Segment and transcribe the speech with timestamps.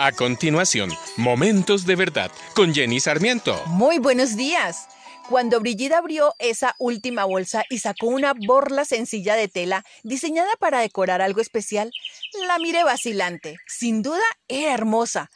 [0.00, 3.60] A continuación, Momentos de Verdad con Jenny Sarmiento.
[3.66, 4.86] Muy buenos días.
[5.28, 10.78] Cuando Brigida abrió esa última bolsa y sacó una borla sencilla de tela diseñada para
[10.78, 11.90] decorar algo especial,
[12.46, 13.56] la miré vacilante.
[13.66, 15.30] Sin duda era hermosa.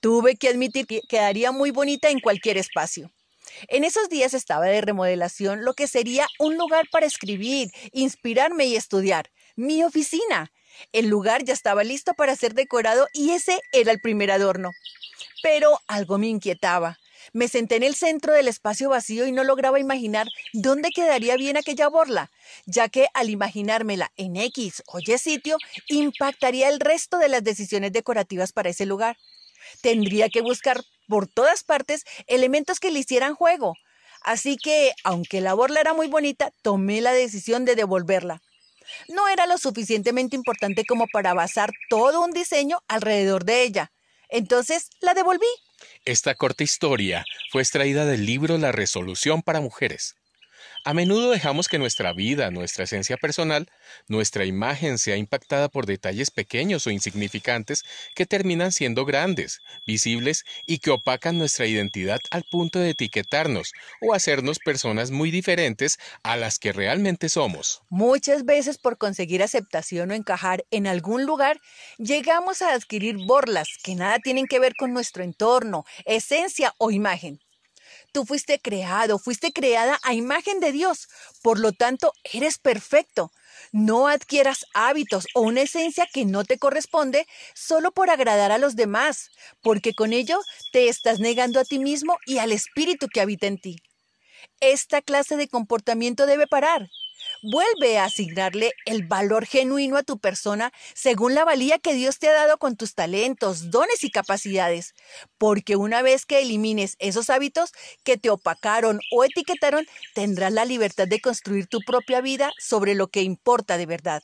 [0.00, 3.12] Tuve que admitir que quedaría muy bonita en cualquier espacio.
[3.68, 8.76] En esos días estaba de remodelación lo que sería un lugar para escribir, inspirarme y
[8.76, 10.50] estudiar, mi oficina.
[10.92, 14.72] El lugar ya estaba listo para ser decorado y ese era el primer adorno.
[15.42, 16.98] Pero algo me inquietaba.
[17.32, 21.56] Me senté en el centro del espacio vacío y no lograba imaginar dónde quedaría bien
[21.56, 22.30] aquella borla,
[22.66, 25.56] ya que al imaginármela en X o Y sitio,
[25.88, 29.16] impactaría el resto de las decisiones decorativas para ese lugar.
[29.82, 33.74] Tendría que buscar por todas partes elementos que le hicieran juego.
[34.22, 38.40] Así que, aunque la borla era muy bonita, tomé la decisión de devolverla
[39.08, 43.92] no era lo suficientemente importante como para basar todo un diseño alrededor de ella.
[44.28, 45.46] Entonces la devolví.
[46.04, 50.16] Esta corta historia fue extraída del libro La resolución para mujeres.
[50.86, 53.68] A menudo dejamos que nuestra vida, nuestra esencia personal,
[54.06, 57.82] nuestra imagen sea impactada por detalles pequeños o insignificantes
[58.14, 64.14] que terminan siendo grandes, visibles y que opacan nuestra identidad al punto de etiquetarnos o
[64.14, 67.82] hacernos personas muy diferentes a las que realmente somos.
[67.88, 71.60] Muchas veces por conseguir aceptación o encajar en algún lugar,
[71.98, 77.40] llegamos a adquirir borlas que nada tienen que ver con nuestro entorno, esencia o imagen.
[78.16, 81.06] Tú fuiste creado, fuiste creada a imagen de Dios.
[81.42, 83.30] Por lo tanto, eres perfecto.
[83.72, 88.74] No adquieras hábitos o una esencia que no te corresponde solo por agradar a los
[88.74, 89.28] demás,
[89.60, 90.40] porque con ello
[90.72, 93.76] te estás negando a ti mismo y al espíritu que habita en ti.
[94.60, 96.88] Esta clase de comportamiento debe parar.
[97.42, 102.28] Vuelve a asignarle el valor genuino a tu persona según la valía que Dios te
[102.28, 104.94] ha dado con tus talentos, dones y capacidades.
[105.38, 107.72] Porque una vez que elimines esos hábitos
[108.04, 113.08] que te opacaron o etiquetaron, tendrás la libertad de construir tu propia vida sobre lo
[113.08, 114.22] que importa de verdad.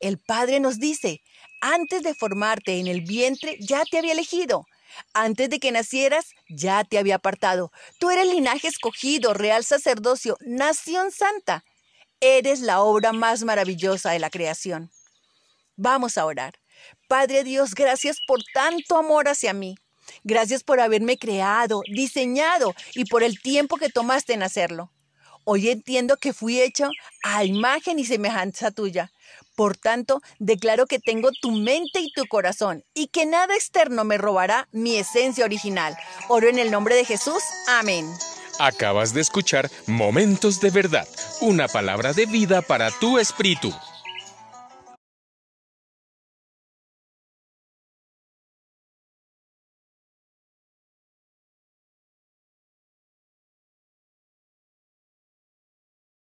[0.00, 1.22] El Padre nos dice,
[1.60, 4.66] antes de formarte en el vientre ya te había elegido.
[5.12, 7.72] Antes de que nacieras, ya te había apartado.
[7.98, 11.64] Tú eres linaje escogido, real sacerdocio, nación santa.
[12.20, 14.90] Eres la obra más maravillosa de la creación.
[15.76, 16.54] Vamos a orar.
[17.08, 19.76] Padre Dios, gracias por tanto amor hacia mí.
[20.24, 24.92] Gracias por haberme creado, diseñado y por el tiempo que tomaste en hacerlo.
[25.44, 26.90] Hoy entiendo que fui hecho
[27.22, 29.12] a imagen y semejanza tuya.
[29.54, 34.18] Por tanto, declaro que tengo tu mente y tu corazón y que nada externo me
[34.18, 35.96] robará mi esencia original.
[36.28, 37.42] Oro en el nombre de Jesús.
[37.68, 38.06] Amén.
[38.58, 41.06] Acabas de escuchar Momentos de Verdad,
[41.40, 43.72] una palabra de vida para tu espíritu.